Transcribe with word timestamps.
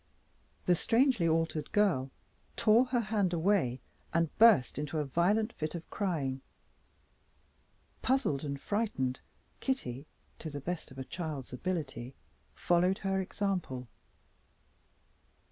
The 0.65 0.73
strangely 0.73 1.27
altered 1.27 1.71
girl 1.73 2.09
tore 2.55 2.85
her 2.85 3.01
hand 3.01 3.33
away 3.33 3.81
and 4.11 4.35
burst 4.39 4.79
into 4.79 4.97
a 4.97 5.05
violent 5.05 5.53
fit 5.53 5.75
of 5.75 5.87
crying. 5.91 6.41
Puzzled 8.01 8.43
and 8.43 8.59
frightened, 8.59 9.19
Kitty 9.59 10.07
(to 10.39 10.49
the 10.49 10.59
best 10.59 10.89
of 10.89 10.97
a 10.97 11.03
child's 11.03 11.53
ability) 11.53 12.15
followed 12.55 12.97
her 13.05 13.21
example. 13.21 13.87